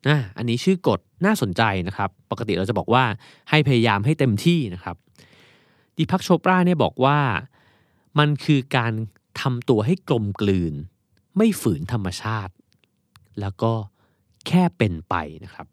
[0.09, 3.05] นะอันนี้ชื่อกฎน่าสนใจนะครับ ปกติเราจะบอกว่า
[3.51, 4.96] ให้พยายามให้เต็มที่นะครับ
[5.96, 7.18] ดิพักโชปราเนี่ยบอกว่า
[8.18, 8.92] มันคือการ
[9.40, 10.75] ทำตัวให้กลมกลืน
[11.37, 12.53] ไม่ฝืนธรรมชาติ
[13.40, 13.72] แล้วก็
[14.49, 15.66] แค่เป็นไปนะครับ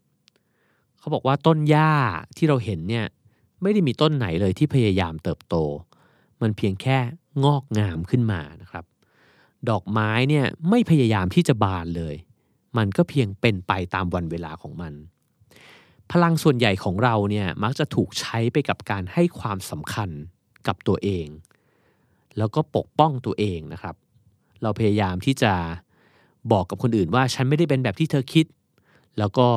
[1.04, 1.92] เขาบอกว่าต้นหญ้า
[2.38, 3.06] ที่เราเห็นเนี่ย
[3.62, 5.56] ไม่ได้มีต้นไหนเลยที่พยายามเติบโต
[6.42, 6.98] มันเพียงแค่
[7.44, 8.86] งอกงามขึ้นมานะครับ
[9.70, 12.16] ดอกไม้เนี่ยไม่พยายามที่จะบานเลย
[12.78, 14.94] มันก็เพียงเป็นไปตามวันเวลาของมัน
[16.12, 20.10] พลังส่วนใหญ่ของเราเนี่ยมักจะถูกใช้ไปกับการให้ความสำคัญ
[20.68, 21.28] กับตัวเอง
[22.38, 23.96] แล้วก็ปกป้องตัวเองนะครับ
[24.62, 25.54] เราพยายามที่จะ
[26.52, 28.46] บอกกับคนอื่นว่าฉันไม่ได้เป็นแบบที่เธอคิด
[29.20, 29.48] แล้วก็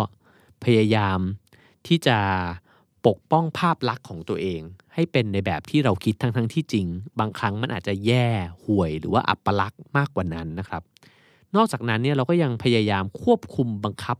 [0.65, 1.19] พยายาม
[1.87, 2.19] ที่จะ
[3.07, 4.61] ปกป้องภาพลักษณ์ของตัวเอง
[4.95, 6.87] ให้เป็นในแบบที่เราคิดทั้งทั้งที่จริง
[7.19, 8.29] บางครั้งมันอาจจะแย่
[8.65, 10.83] ห่วยหรือว่าอัปลักษณ์มากกว่านั้นนะครับ
[11.57, 14.17] นอกจากนั้นเนี่ยเราก็ยังพยายามควบคุมบังคับ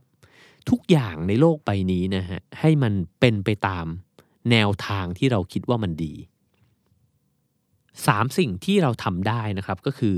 [0.69, 3.85] ทุกอย่างในโลกใบนี้นะฮะให้มันเป็นไปตาม
[4.51, 6.13] แนวทางที่เราคิดว่ามันดี
[8.07, 10.15] สามสิ่งที่เราทำได้นะครับก็คือ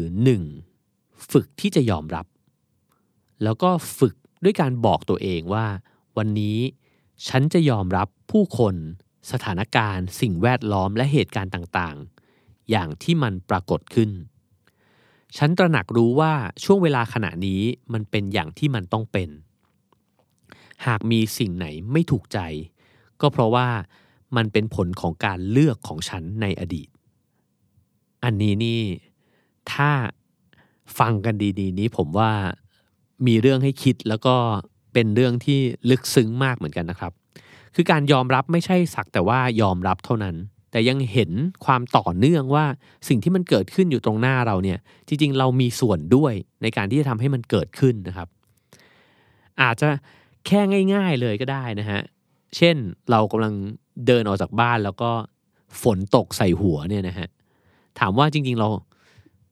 [0.63, 1.31] 1.
[1.31, 2.25] ฝึกที่จะยอมรับ
[3.43, 5.65] แล้วก็ฝึกด้วยการบอกตัวเองว่า
[6.19, 6.57] วันนี้
[7.27, 8.75] ฉันจะยอมรับผู้คน
[9.31, 14.11] สถานการณ์ สิ่งแวดล้อมและเหตุการณ์ต่างๆ อย่างที่มันปรากฏขึ้น
[15.37, 17.61] ฉันตระหนักรู้ว่าช่วงเวลาขณะนี้
[17.93, 19.29] มันเป็นอย่างที่มันต้องเป็น
[20.85, 22.39] หากมีสิ่งไหนไม่ถูกใจ
[23.21, 23.67] ก็เพราะว่า
[24.35, 26.89] มันเป็นผลของการเลือกของฉันในอดีต
[28.23, 28.81] อันนี้นี่
[29.71, 29.91] ถ้า
[30.99, 32.31] ฟังกันดีๆ นี้ผมว่า
[33.27, 34.35] มีเรื่องให้คิดแล้วก็
[34.93, 37.11] เป็นเรื่องที่ลึกซึ้งมากเหมือนกันนะครับ
[37.75, 40.35] คือการยอมรับไม่ใช่สักแต่ว่ายอมรับเท่านั้น
[40.71, 41.31] แต่ยังเห็น
[41.65, 42.65] ความต่อเนื่องว่า
[43.07, 48.27] สิ่งที่มันเกิดขึ้นอยู่ตรงหน้าเราเนี่ย จริง ๆ เรามีส่วนด้วยในการที่จะทำให้มันเกิดขึ้นนะครับ
[49.61, 49.89] อาจจะ
[50.47, 50.61] แค่
[50.93, 52.01] ง่าย ๆเลยก็ได้นะฮะ
[52.57, 52.75] เช่น
[53.11, 53.53] เรากำลัง
[54.07, 55.11] เดินออกจากบ้านแล้วก็
[55.81, 57.27] ฝนตกใส่หัวเนี่ยนะฮะ
[57.99, 58.67] ถามว่าจริง ๆ เรา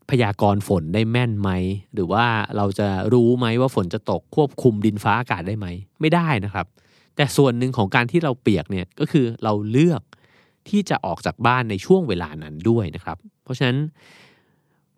[0.10, 1.50] พยากรณ์ฝนได้แม่นไหม
[1.93, 2.26] หรือว่า
[2.58, 5.67] เราจะรู้ไหมว่าฝนจะตกควบคุมดินฟ้าอากาศได้ไหม
[6.02, 6.65] ไม่ได้นะครับ
[7.15, 10.02] แต่ส่วนหนึ่งของการที่เราเปียกเนี่ยก็คือเราเลือก
[10.70, 13.78] ที่จะออกจากบ้านในช่วงเวลานั้นด้วยนะครับ เพราะฉะนั้น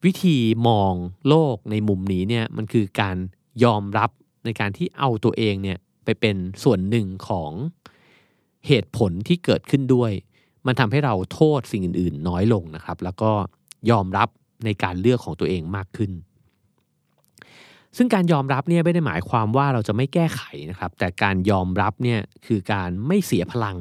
[0.06, 0.94] วิธีมอง
[1.28, 3.18] โลกในมุมนี้เนี่ยมันคือการ
[3.64, 4.10] ยอมรับ
[4.46, 7.52] ในการที่เอาตัวเองเนี่ยไปเป็นส่วนหนึ่งของ
[8.68, 10.12] เหตุผลที่เกิดขึ้นด้วย
[10.66, 13.32] มันทำให้เราโทษสิ่งอื่น ๆ น้อยลงนะครับ แล้วก็
[13.92, 14.30] ยอมรับ
[14.66, 16.12] ในการเลือกของตัวเองมากขึ้น
[17.98, 23.78] ซึ่งการยอมรับเนี่ยไม่ได้หมายความว่าเราจะไม่แก้ไขนะครับ แต่การยอมรับเนี่ยคือการไม่เสียพลัง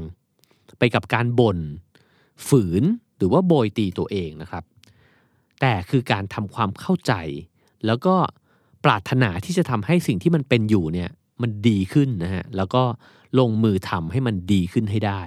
[0.79, 1.59] ไปกับการบน่น
[2.49, 2.83] ฝืน
[3.17, 4.65] หรือว่าโบยตีตัวเองนะครับ
[5.61, 7.13] แต่คือการทำความเข้าใจ
[7.87, 8.15] แล้วก็
[8.85, 11.11] ปรารถนาที่จะทำให้สิ่งที่มันเป็นอยู่เนี่ย
[11.43, 12.83] มันดีขึ้นนะฮะแล้วก็
[13.39, 15.23] ลงมือทำให้มันดีขึ้นให้ได้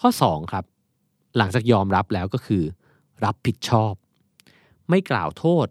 [0.00, 0.64] ข้อ 2 ครับ
[1.36, 2.62] หลังจากยอมรับแล้วก็คือ
[3.24, 3.92] รับผิดชอบ
[4.90, 5.66] ไม่กล่าวโทษ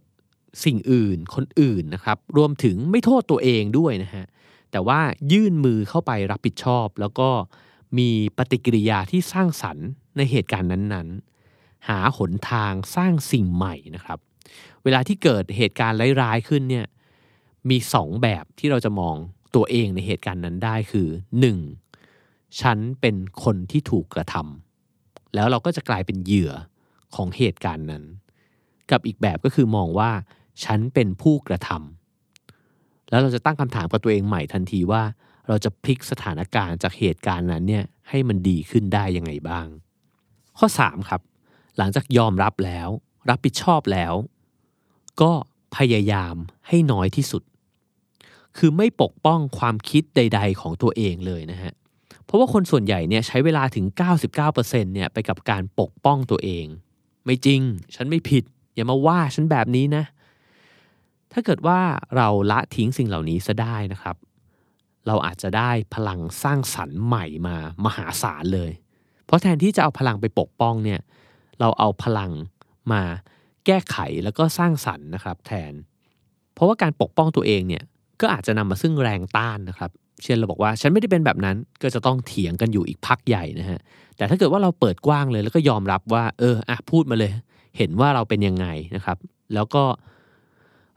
[0.64, 4.26] สิ่งอื่นคนอื่นนะครับ รวมถึงไม่โทษตัวเองด้วยนะฮะ
[4.72, 5.00] แต่ว่า
[5.32, 7.30] ยื่นมือเข้าไปรับผิดชอบ แล้วก็
[7.98, 14.20] มีปฏิกิริยาที่สร้างสรรค์ในเหตุการณ์นั้นๆ หาหนทางสร้างสิ่งใหม่นะครับ
[14.84, 16.86] เวลาที่เกิดเหตุการณ์ร้ายๆขึ้นเนี่ย
[17.70, 19.16] มีสองแบบที่เราจะมอง
[19.56, 21.08] ตัวเองในเหตุการณ์นั้นได้คือ
[21.84, 22.62] 1.
[22.62, 26.52] ฉันเป็นคนที่ถูกกระทำแล้วเราก็จะกลายเป็นเหยื่อ
[27.16, 28.04] ของเหตุการณ์นั้น
[28.92, 30.12] กับอีกแบบก็คือมองว่า
[30.64, 35.04] ฉันเป็นผู้กระทำแล้วเราจะตั้งคำถามกับตัวเองใหม่ทันทีว่า
[35.48, 39.68] เราจะพลิกสถานการณ์จากเหตุการณ์นั้นเนี่ยให้มันดีขึ้นได้ยังไงบ้าง
[40.58, 41.22] ข้อ 3 ครับ
[41.78, 42.90] หลังจากยอมรับแล้ว
[43.30, 44.14] รับผิดชอบแล้ว
[45.22, 45.32] ก็
[45.78, 46.36] พยายาม
[46.68, 47.44] ให้น้อยที่สุด
[48.58, 51.74] คือไม่ปกป้องความคิดใด ๆ ของตัวเองเลยนะฮะ
[52.26, 53.86] เพราะว่าคนส่วนใหญ่เนี่ยใช้เวลาถึง
[54.26, 56.66] 99%เนี่ยไปกับการปกป้องตัวเอง
[57.26, 57.62] ไม่จริง
[57.96, 58.44] ฉันไม่ผิด
[58.78, 60.04] อย่ามาว่าฉันแบบนี้นะ
[61.34, 61.80] ถ้าเกิดว่า
[62.16, 64.16] เราละทิ้งสิ่งเหล่านี้ซะได้นะครับ
[65.08, 68.72] เราอาจจะได้พลังสร้างสรรค์ใหม่มามหาศาลเลย
[69.26, 71.00] เพราะแทนที่จะเอาพลังไปปกป้องเนี่ย
[71.60, 72.32] เราเอาพลัง
[72.92, 73.02] มา
[73.66, 75.74] แก้ไขแล้วก็สร้างสรรค์นะครับแทน
[76.54, 77.84] เพราะว่าการปกป้องตัวเองเนี่ย
[78.22, 79.92] ก็อาจจะนำมาซึ่งแรงต้านนะครับ
[80.24, 83.80] เช่นเราบอกว่าฉันไม่ได้เป็นแบบนั้นก็จะต้องเถียงกันอยู่อีกพักใหญ่นะฮะ
[84.18, 87.32] แต่ถ้าเกิดว่าเราเปิดกว้างเลยแล้วก็ยอมรับว่า เอออะพูดมาเลย
[87.78, 89.18] เห็นว่าเราเป็นยังไงนะครับ
[89.54, 89.84] แล้วก็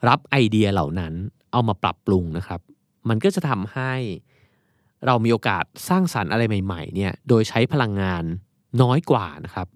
[0.08, 1.12] รับไอเดียเหล่านั้น
[1.52, 2.60] เอามาปรับปรุงนะครับ
[3.08, 3.92] มันก็จะทำให้
[5.06, 8.24] เรามีโอกาสสร้างสารรค์อะไรใหม่ๆเนี่ยโดยใช้พลังงาน
[8.82, 9.68] น้อยกว่านะครับ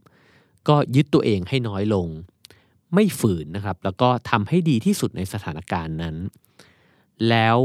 [0.69, 2.07] ก็ยึดตัวเองให้น้อยลง
[2.95, 6.17] ไม่ฝืนนะครับ แล้วก็ทำให้ดีที่สุดในสถานการณ์นั้น
[7.29, 7.59] แล้ว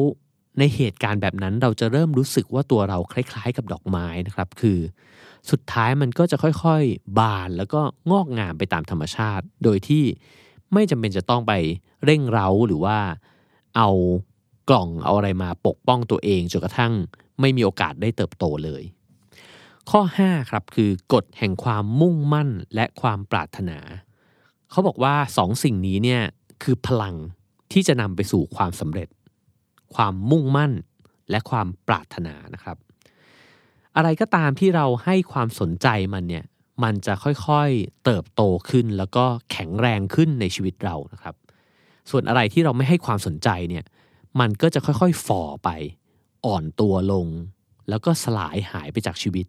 [0.59, 4.79] ในเหตุการณ์แบบนั้นเราจะเริ่มรู้สึกว่าตัวเราคล้าย ๆ กับดอกไม้นะครับ คือ
[5.51, 10.03] สุดท้ายมันก็จะค่อยๆ บานแล้วก็งอกงามไปตามธรรมชาติ โดยที่
[10.73, 11.53] ไม่จำเป็นจะต้องไป
[12.05, 12.97] เร่งเร้าหรือว่า
[13.77, 13.89] เอา
[14.69, 16.93] กล่องเอาอะไรมาปกป้องตัวเองจนกระทั่ง
[17.39, 18.83] ไม่มีโอกาสได้เติบโตเลย
[19.89, 23.77] ข้อ 5 ครับคือกฎแห่งความมุ่งมั่นและความปรารถนา
[24.71, 26.21] เขาบอกว่าสองสิ่งนี้เนี่ย
[26.63, 27.15] คือพลัง
[27.71, 29.07] ที่จะนำไปสู่ความสำเร็จ
[29.95, 30.71] ความมุ่งมั่น
[31.29, 32.77] และความปรารถนานะครับ
[33.95, 36.45] อะไรก็ตามที่เราให้ความสนใจมันเนี่ย
[36.83, 41.35] มันจะค่อยๆเติบโตขึ้นแล้วก็แข็งแรงขึ้นในชีวิตเรานะครับ
[42.09, 43.85] ส่วนอะไรที่เราไม่ให้ความสนใจเนี่ย
[44.39, 45.69] มันก็จะค่อยๆฝ่อไป
[46.45, 47.27] อ่อนตัวลง
[47.89, 49.45] แล้วก็สลายหายไปจากชีวิต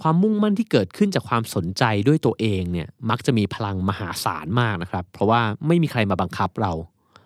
[0.00, 6.72] ความมุ่งมั่นที่เกิดขึ้นจากความสนใจด้วยตัวเองเนี่ยมักจะมีพลังมหาศาลมากนะครับ เพราะว่าไม่มีใครมาบังคับเรา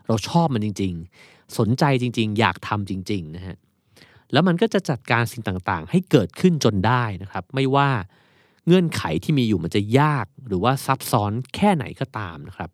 [0.08, 0.92] เราชอบมันจริง
[1.24, 3.56] ๆ สนใจจริง ๆ อยากทำจริง ๆ นะฮะ
[4.32, 7.88] แล้วมันก็จะจัดการสิ่งต่างๆ ให้เกิดขึ้นจนได้นะครับ ไม่ว่า
[8.66, 12.70] เงื่อนไขที่มีอยู่มันจะยากหรือว่าซับซ้อนแค่ไหนก็ตามนะครับ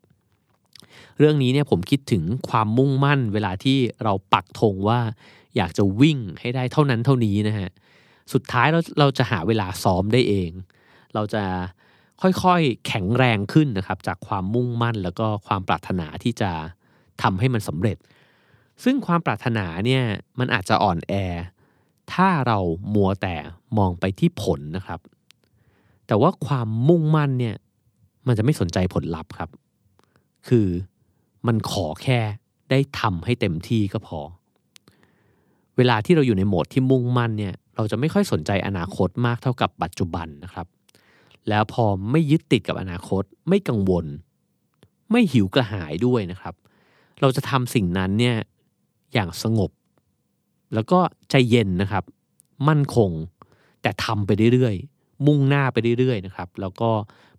[1.18, 5.00] เรื่องนี้เนี่ยผมคิดถึงความมุ่งมั่นเวลาที่เราปักธงว่า
[5.56, 7.70] อยากจะวิ่งให้ได้เท่านั้นเท่านี้นะฮะ
[8.32, 10.50] สุดท้ายเราเราจะหาเวลาซ้อมได้เอง
[11.14, 11.44] เราจะ
[12.22, 16.50] ค่อยๆแข็งแรงขึ้นนะครับ จากความมุ่งมั่นแล้วก็ความปรารถนาที่จะ
[17.22, 17.96] ทำให้มันสำเร็จ
[18.82, 20.02] ซึ่งความปรารถนาเนี่ย
[20.38, 21.14] มันอาจจะอ่อนแอ
[22.12, 22.58] ถ้าเรา
[22.94, 23.37] มัวแต่
[23.78, 25.00] มองไปที่ผลนะครับ
[26.06, 27.56] แต่ว่าความมุ่งมั่นเนี่ย
[28.26, 29.50] มันจะไม่สนใจผลลัพธ์ครับ
[30.48, 30.68] คือ
[31.46, 32.20] มันขอแค่
[32.70, 34.20] ได้ทำให้เต็มที่ก็พอ
[35.76, 40.66] เวลาที่เราอยู่ในโหมดที่มุ่งมั่นเนี่ยเราจะไม่ค่อยสนใจอนาคตมากเท่ากับปัจจุบันนะครับ
[41.48, 44.06] แล้วพอไม่ยึดติดกับอนาคต ไม่กังวล
[45.10, 46.54] ไม่หิวกระหายด้วยนะครับ
[47.20, 48.37] เราจะทำสิ่งนั้นเนี่ย
[49.14, 49.70] อย่างสงบ
[50.74, 50.98] แล้วก็
[51.31, 52.05] ใจเย็นนะครับ
[52.68, 53.11] มั่นคง
[53.83, 56.90] แต่ทำไปเรื่อยๆ มุ่งหน้าไปเรื่อยๆนะครับ แล้วก็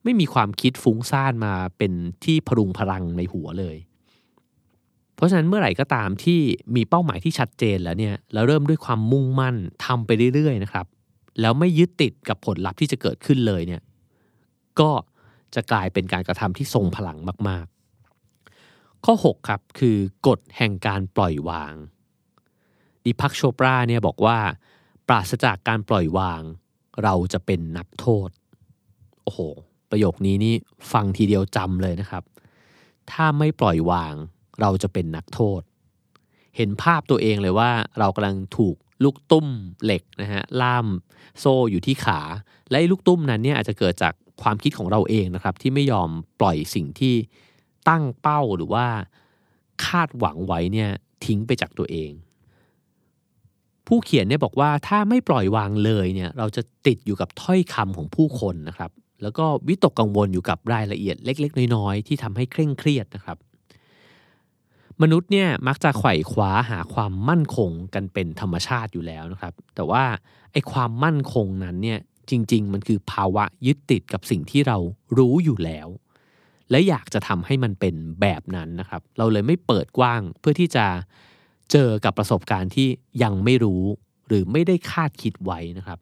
[0.04, 1.92] ไม่มีความคิดฟุ้งซ่านมาเป็น
[2.24, 3.78] ที่พรุงพลังในหัวเลย
[5.16, 6.40] เพราะฉะนั้นเมื่อไหร่ก็ตามที่
[6.76, 10.86] มีเป้าหมายที่ชัดเจนแล้วเนี่ยแล้วเริ่มด้วยความมุ่งมั่นทำไปเรื่อยๆนะครับ
[11.42, 13.82] แล้วไม่ยึดติดกับผลลัพธ์ที่จะเกิดขึ้นเลยเนี่ย
[14.80, 14.92] ก็
[15.56, 17.18] จะกลายเป็นการกระทำที่ทรงพลัง
[17.50, 17.66] มาก
[19.06, 21.74] ข้อ 6 ครับ คือกฎแห่งการปล่อยวาง
[23.04, 24.38] ดิพักโชปราเนี่ยบอกว่า
[25.08, 26.42] ปราศจากการปล่อยวาง
[27.04, 28.30] เราจะเป็นนักโทษ
[29.24, 29.40] โอ้โห
[29.90, 30.56] ประโยคนี้นี่
[30.92, 32.24] ฟังทีเดียวจำเลยนะครับ
[33.12, 34.14] ถ้าไม่ปล่อยวาง
[34.62, 35.62] เราจะเป็นนักโทษ
[36.56, 39.48] เห็นภาพตัวเองเลยว่าเรากำลังถูกลูกตุ้ม
[39.84, 40.88] เหล็กนะฮะล่าม
[41.40, 42.20] โซ่อยู่ที่ขา
[42.70, 47.16] และลูกตุ้มนั้นเนี่ยอาจจะเกิดจากความคิดของเราเองนะครับ ที่ไม่ยอมปล่อยสิ่งที่
[47.90, 48.86] ตั้งเป้าหรือว่า
[49.86, 50.90] คาดหวังไว้เนี่ย
[51.26, 52.12] ทิ้งไปจากตัวเอง
[53.88, 63.38] ผู้เขียนเนี่ยบอกว่าถ้าไม่ปล่อยวางเลยเนี่ยเราจะติดอยู่กับถ้อยคำของผู้คนนะครับ แล้วก็วิตกกังวลอยู่กับรายละเอียดเล็ก ๆ น้อยๆที่ทำให้เคร่งเครียดนะครับ
[65.02, 70.04] มนุษย์เนี่ยมักจะไขว่คว้าหาความมั่นคงกันเป็นธรรมชาติอยู่แล้วนะครับ แต่ว่า
[70.52, 74.78] ไอ้ความมั่นคงนั้นเนี่ยจริง ๆ มันคือภาวะยึดติดกับสิ่งที่เรา
[75.18, 75.88] รู้อยู่แล้ว
[76.72, 80.86] และอยากจะทำให้มันเป็นแบบนั้นนะครับ เราเลยไม่เปิดกว้างเพื่อที่จะ
[81.72, 82.88] เจอกับประสบการณ์ที่
[83.24, 83.84] ยังไม่รู้
[84.28, 86.00] หรือไม่ได้คาดคิดไว้นะครับ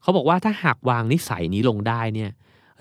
[0.00, 2.30] เขาบอกว่าถ้าหากวางนิสัยนี้ลงได้เนี่ย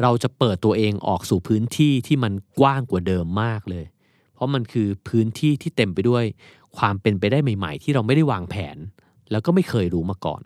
[0.01, 3.85] เราจะเปิดตัวเองออกสู่พื้นที่ที่มันกว้างกว่าเดิมมากเลย
[4.33, 6.23] เพราะมันคือพื้นที่ที่เต็มไปด้วย
[6.77, 8.77] ความเป็นไปได้ใหม่ ๆ ที่เราไม่ได้วางแผน
[9.31, 10.41] แล้วก็ไม่เคยรู้มาก่อน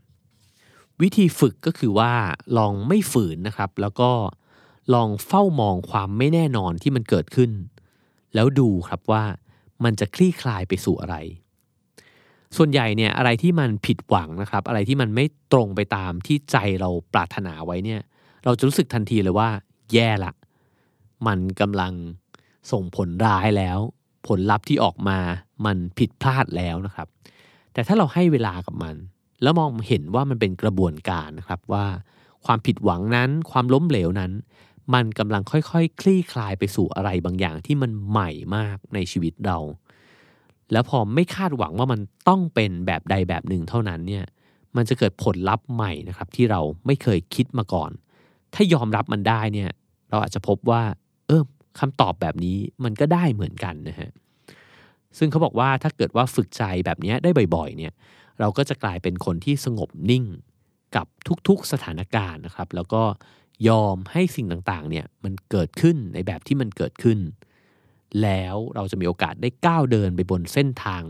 [1.01, 2.11] วิธีฝึกก็คือว่า
[2.57, 4.09] ลองไม่ฝืนนะครับ แล้วก็
[4.93, 7.51] ลองเฝ้ามองความไม่แน่นอนที่มันเกิดขึ้น
[8.35, 9.23] แล้วดูครับว่า
[9.83, 11.15] มันจะคลี่คลายไปสู่อะไร
[12.57, 18.01] ส่วนใหญ่เนี่ยอะไรที่มันผิดหวังนะครับ อะไรที่มันไม่ตรงไปตามที่ใจเราปรารถนาไว้เนี่ย
[18.45, 19.49] เราจะรู้สึกทันทีเลยว่า
[19.93, 20.33] แย่ละ
[21.27, 21.93] มันกำลัง
[22.71, 23.79] ส่งผลร้ายแล้ว
[24.27, 25.17] ผลลัพธ์ที่ออกมา
[25.65, 27.07] มันผิดพลาดแล้วนะครับ
[27.73, 28.95] แต่ถ้าเราให้เวลากับมัน
[29.41, 31.85] แล้วมองเห็นว่ามันเป็นกระบวนการนะครับว่า
[32.45, 34.31] ความผิดหวังนั้นความล้มเหลวนั้น
[34.93, 39.57] มันกำลังค่อยๆคคลี่คลายไปสู่อะไรบางอย่างที่มันใหม่มากในชีวิตเรา
[40.71, 44.25] แล้วพอไม่คาดหวังว่ามันต้องเป็นแบบใดแบบหนึ่งเท่านั้นเนี่ย
[44.75, 47.91] มันจะเกิดผลลัพธ์ใหม่นะครับ ที่เราไม่เคยคิดมาก่อน
[48.53, 49.71] ถ้ายอมรับมันได้เนี่ย
[50.09, 50.81] เราอาจจะพบว่า
[51.27, 51.43] เออ
[51.79, 54.11] คำตอบแบบนี้มันก็ได้เหมือนกันนะฮะ
[55.17, 57.93] ซึ่งเขาบอกว่าถ้าเกิดว่าฝึกใจแบบนี้ได้บ่อยๆเนี่ย
[58.39, 60.25] เราก็จะกลายเป็นคนที่สงบนิ่ง
[60.95, 61.07] กับ
[61.47, 63.01] ทุกๆสถานการณ์นะครับ แล้วก็
[63.67, 67.19] ยอมให้สิ่งต่างๆเนี่ยมันเกิดขึ้นในแบบที่มันเกิดขึ้น
[68.23, 71.03] แล้วเราจะมีโอกาสได้ก้าวเดินไปบนเส้นทาง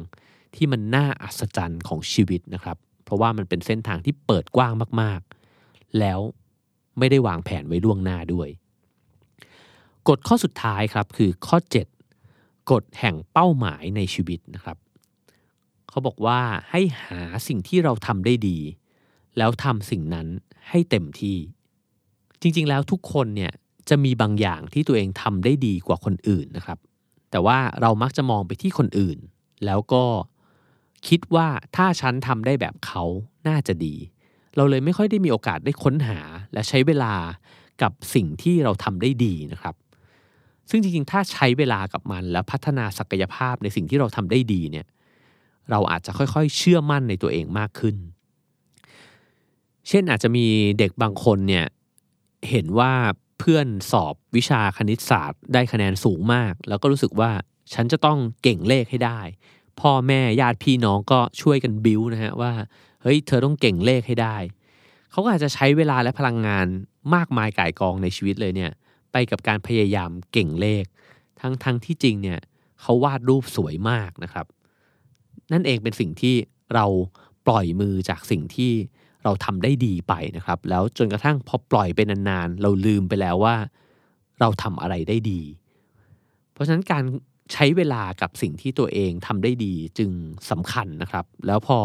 [0.55, 6.19] ที่มันน่าอัศจรรย์ของชีวิตนะครับ เพราะว่ามันเป็นเส้นทางที่เปิดกว้างมากๆ แล้ว
[6.99, 8.49] ไม่ได้วางแผนไว้ล่วงหน้าด้วย
[10.07, 11.57] กฎข้อสุดท้ายครับคือข้อ
[12.13, 14.77] 7 กฎแห่งเป้าหมายในชีวิตนะครับ
[15.89, 16.39] เขาบอกว่า
[16.71, 18.57] ให้หาสิ่งที่เราทำได้ดี
[19.37, 20.27] แล้วทำสิ่งนั้น
[20.69, 21.37] ให้เต็มที่
[22.41, 23.51] จริง ๆ แล้วทุกคนเนี่ย
[23.89, 26.79] จะมีบางอย่างที่ตัวเองทำได้ดีกว่าคนอื่นนะครับ
[27.31, 29.17] แต่ว่าเรามักจะมองไปที่คนอื่น
[29.65, 30.03] แล้วก็
[31.07, 33.03] คิดว่าถ้าฉันทำได้แบบเขา
[33.47, 33.95] น่าจะดี
[34.55, 36.19] เราเลยไม่ค่อยได้มีโอกาสได้ค้นหา
[36.53, 37.13] และใช้เวลา
[37.81, 39.75] กับสิ่งที่เราทำได้ดีนะครับ
[40.69, 44.85] ซึ่งจริงๆ ถ้าใช้เวลากับมันแล้วพัฒนาศักยภาพในสิ่งที่เราทำได้ดีเนี่ย
[45.71, 47.95] เราอาจจะค่อยๆ เชื่อมั่นในตัวเองมากขึ้น
[49.87, 50.45] เช่นอาจจะมี
[50.79, 51.65] เด็กบางคนเนี่ย
[52.49, 52.93] เห็นว่า
[53.39, 57.31] เพื่อนสอบวิชาคณิตศาสตร์ ได้คะแนนสูงมาก แล้วก็รู้สึกว่า
[57.73, 59.19] ฉันจะต้องเก่งเลขให้ได้
[59.79, 62.51] พ่อแม่ญาติพี่น้องก็ช่วยกันบิ้วนะฮะว่า
[63.01, 64.37] เฮ้ยเธอต้องเก่งเลขให้ได้
[65.11, 66.67] เขาก็อาจจะใช้เวลาและพลังงาน
[67.15, 68.71] มากมายก่ายกองในชีวิตเลยเนี่ย
[69.11, 70.85] ไปกับการพยายามเก่งเลข
[71.41, 72.39] ทั้งทั้งที่จริงเนี่ย
[72.81, 74.45] เขาวาดรูปสวยมากนะครับ
[75.51, 76.35] นั่นเองเป็นสิ่งที่
[76.73, 76.85] เรา
[77.47, 78.73] ปล่อยมือจากสิ่งที่
[79.23, 83.55] เราทำได้ดีไปนะครับ แล้วจนกระทั่งพอปล่อยไปนานๆ เราลืมไปแล้วว่า
[84.39, 85.41] เราทำอะไรได้ดี
[86.53, 87.03] เพราะฉะนั้นการ
[87.53, 90.11] ใช้เวลากับสิ่งที่ตัวเองทำได้ดีจึง
[90.49, 91.79] สำคัญนะครับ แล้วพอ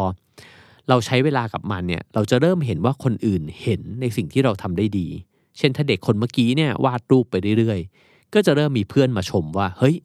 [0.89, 5.07] เราใช้เวลากับมันเนี่ย เราจะเริ่มเห็นว่าคนอื่นเห็นในสิ่งที่เราทำได้ดี
[5.57, 9.95] เช่นถ้าเด็กคนเมื่อกี้เนี่ยวาดรูปไปเรื่อยๆ ก็จะเริ่มมีเพื่อนมาชมว่า เฮ้ย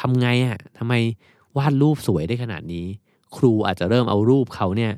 [0.00, 0.94] ทำไงอะ่ะทำไม
[1.56, 2.86] วาดรูปสวยได้ขนาดนี้
[3.36, 4.92] ครูอาจจะเริ่มเอารูปเขาเนี่ย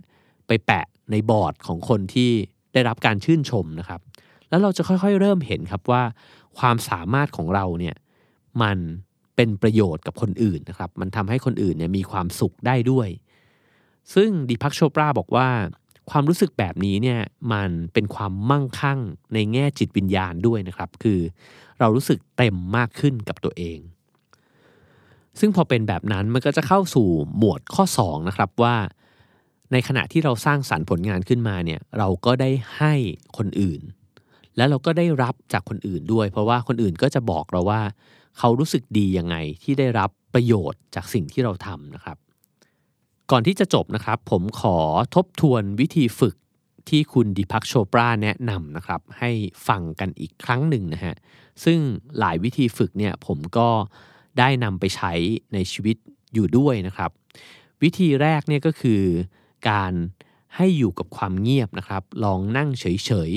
[0.46, 2.30] ไปแปะ ในบอร์ดของคนที่
[2.72, 4.00] ได้รับการชื่นชมนะครับ
[4.48, 6.02] แล้วเราจะค่อยๆ เริ่มเห็นครับว่า
[6.58, 7.96] ความสามารถของเราเนี่ย
[8.62, 8.78] มัน
[9.36, 13.08] เป็นประโยชน์กับคนอื่นนะครับ มันทำให้คนอื่นเนี่ยมีความสุขได้ด้วย
[14.14, 15.48] ซึ่งดิพักโชปราบอกว่า
[16.10, 17.20] ความรู้สึกแบบนี้เนี่ย
[17.52, 18.98] มันเป็นความมั่งคั่ง
[19.34, 21.20] ในแง่จิตวิญญาณด้วยนะครับ คือ
[21.78, 23.78] เรารู้สึกเต็มมากขึ้นกับตัวเอง
[25.40, 28.74] ซึ่งพอเป็นแบบนั้นมันก็จะเข้าสู่หมวดข้อ2นะครับว่า
[29.72, 32.94] ในขณะที่เราสร้างสารรค์ผลงานขึ้นมาเนี่ยเราก็ได้ให้
[33.36, 33.80] คนอื่น
[34.56, 37.82] แล้วเราก็ได้รับจากคนอื่นด้วย เพราะว่าคนอื่นก็จะบอกเราว่า
[38.38, 42.16] เขารู้สึกดียังไงที่ได้รับประโยชน์จากสิ่งที่เราทำนะครับ
[43.30, 44.78] ก่อนที่จะจบนะครับ ผมขอ
[45.14, 46.34] ทบทวนวิธีฝึก
[46.88, 49.30] ที่คุณดิพักโชปราแนะนำนะครับ ให้
[49.68, 51.14] ฟังกันอีกครั้งหนึ่งนะฮะ
[51.64, 51.78] ซึ่ง
[52.18, 53.68] หลายวิธีฝึกเนี่ยผมก็
[54.38, 55.12] ได้นำไปใช้
[55.54, 55.96] ในชีวิต
[56.34, 57.10] อยู่ด้วยนะครับ
[57.82, 59.02] วิธีแรกเนี่ยก็คือ
[59.68, 59.92] การ
[60.56, 63.32] ให้อยู่กับความเงียบนะครับ ลองนั่งเฉย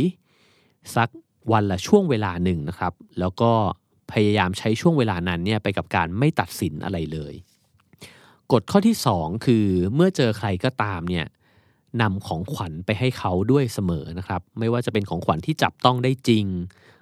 [0.46, 1.10] ๆสัก
[1.52, 3.52] วันละช่วงเวลาหนึ่งนะครับ แล้วก็
[4.12, 7.34] พยายามใช้ช่วงเวลานั้นเนี่ยไปกับการไม่ตัดสินอะไรเลย
[8.52, 11.26] กฎข้อที่ 2 คือเมื่อเจอใครก็ตามเนี่ย
[12.02, 16.46] นำของขวัญไปให้เขาด้วยเสมอนะครับ ไม่ว่าจะเป็นของขวัญที่จับต้องได้จริง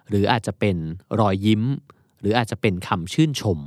[0.09, 0.77] หรืออาจจะเป็น
[1.19, 1.63] รอยยิ้ม
[2.19, 3.59] หรืออาจจะเป็นคำชื่นชม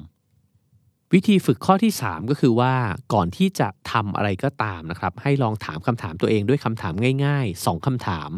[1.14, 2.74] วิธีฝึกข้อที่ 3 ก็คือว่า
[3.12, 8.31] ก่อนที่จะทำอะไรก็ตามนะครับ ให้ลองถามคำถามตัวเองด้วยคำถามง่าย ๆ 2คำถาม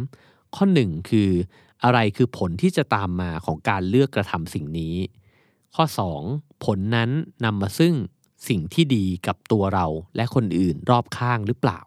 [0.56, 1.30] ข้อ 1 คือ
[1.84, 4.96] อะไรคือผลที่จะตามมาของการเลือกกระทำสิ่งนี้
[5.74, 5.84] ข้อ
[6.24, 7.10] 2 ผลนั้น
[7.44, 7.94] นำมาซึ่ง
[8.48, 9.86] สิ่งที่ดีกับตัวเรา
[10.16, 11.80] และคนอื่นรอบข้างหรือเปล่า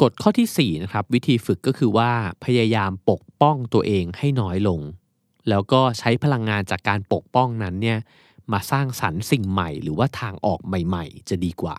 [0.00, 2.10] กฎข้อที่4นะครับวิธีฝึกก็คือว่า
[2.44, 4.80] พยายามปกป้องตัวเองให้น้อยลง
[5.48, 7.98] แล้วก็ใช้พลังงานจากการปกป้องนั้นเนี่ย
[8.52, 11.76] มาสร้างสรรค์สิ่งใหม่ หรือว่าทางออกใหม่ ๆ จะดีกว่า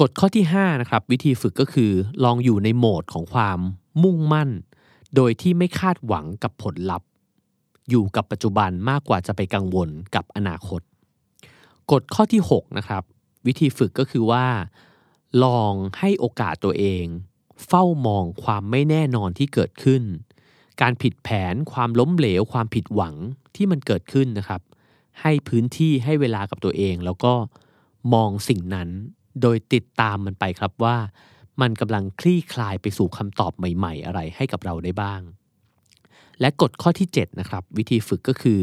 [0.00, 1.92] กฎข้อที่5นะครับวิธีฝึกก็คือ
[2.24, 3.58] ลองอยู่ในโหมดของความ
[4.02, 4.50] มุ่งมั่น
[5.16, 7.08] โดยที่ไม่คาดหวังกับผลลัพธ์
[7.90, 10.80] อยู่กับปัจจุบันมากกว่าจะไปกังวลกับอนาคต
[11.90, 13.02] กฎข้อที่6นะครับ
[13.46, 14.46] วิธีฝึกก็คือว่า
[15.44, 17.04] ลองให้โอกาสตัวเอง
[17.66, 20.02] เฝ้ามองความไม่แน่นอนที่เกิดขึ้น
[20.80, 23.14] การผิดแผนความล้มเหลวความผิดหวัง
[23.56, 24.60] ที่มันเกิดขึ้นนะครับ
[25.20, 27.34] ให้พื้นที่ให้เวลากับตัวเอง แล้วก็
[28.14, 28.88] มองสิ่งนั้น
[29.42, 30.96] โดยติดตามมันไปครับว่า
[31.60, 35.20] มันกำลังคลี่คลายไปสู่คำตอบใหม่ ๆ อะไรให้กับเราได้บ้าง
[36.40, 38.60] และกฎข้อที่ 7 นะครับ วิธีฝึกก็คือ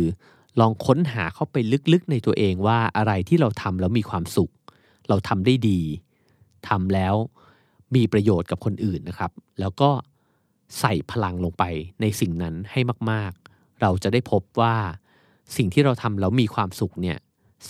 [0.60, 1.56] ลองค้นหาเข้าไป
[1.94, 4.52] ลึกๆในตัวเองว่าอะไรที่เราทำแล้วมีความสุข
[5.10, 5.80] เราทำได้ดี
[6.68, 7.16] ทำแล้ว
[7.96, 9.90] มีประโยชน์กับคนอื่นนะครับ แล้วก็
[10.80, 11.64] ใส่พลังลงไป
[12.02, 12.80] ในสิ่งนั้นให้
[13.12, 14.76] มากๆ เราจะได้พบว่า
[15.56, 17.18] สิ่งที่เราทำแล้วมีความสุขเนี่ย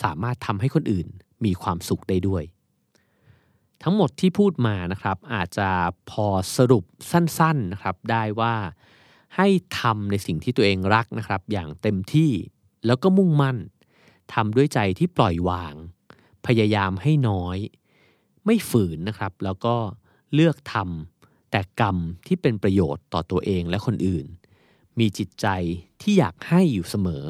[0.02, 1.08] สามารถทำให้คนอื่น
[1.46, 2.44] มีความสุขได้ด้วย
[3.84, 5.70] ทั้งหมดที่พูดมานะครับอาจจะ
[6.12, 8.56] พอสรุปสั้นๆนะครับได้ว่า
[9.36, 9.48] ให้
[9.80, 12.32] ทำในสิ่งที่ตัวเองรักนะครับ อย่างเต็มที่
[12.86, 13.58] แล้วก็มุ่งมั่น
[14.34, 15.74] ทำด้วยใจที่ปล่อยวาง
[16.46, 17.58] พยายามให้น้อย
[18.46, 19.76] ไม่ฝืนนะครับ แล้วก็
[20.34, 24.26] เลือกทำแต่กรรมที่เป็นประโยชน์ต่อตัวเองและคนอื่น
[25.00, 25.48] มีจิตใจ
[26.02, 27.26] ที่อยากให้อยู่เสมอ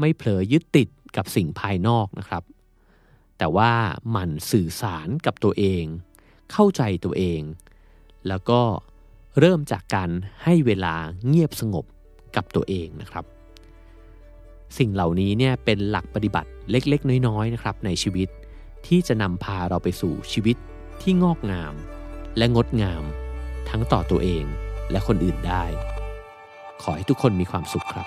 [0.00, 2.42] ไม่เผลอยึดติดกับสิ่งภายนอกนะครับ
[3.38, 3.72] แต่ว่า
[4.10, 5.84] หมั่นสื่อสารกับตัวเอง
[6.52, 7.40] เข้าใจตัวเอง
[8.28, 8.60] แล้วก็
[9.38, 10.10] เริ่มจากการ
[10.44, 10.94] ให้เวลา
[11.26, 11.84] เงียบสงบ
[12.36, 13.24] กับตัวเองนะครับ
[14.78, 18.28] สิ่งเหล่านี้เนี่ยเป็นหลักปฏิบัติเล็กๆ น้อยๆนะครับในชีวิต
[18.86, 20.56] ที่จะนำพาเราไปสู่ชีวิต
[21.02, 21.74] ที่งอกงาม
[22.36, 23.02] และงดงาม
[23.68, 24.44] ทั้งต่อตัวเอง
[24.90, 25.64] และคนอื่นได้
[26.82, 28.06] ขอให้ทุกคนมีความสุขครับ